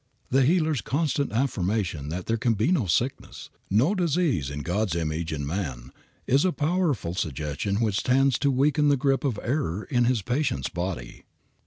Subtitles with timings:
[0.31, 5.31] The healer's constant affirmation that there can be no sickness, no disease in God's image
[5.31, 5.91] in man,
[6.25, 10.69] is a powerful suggestion which tends to weaken the grip of error in his patient's
[10.69, 11.25] body.